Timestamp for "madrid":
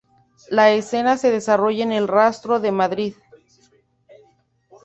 2.71-3.13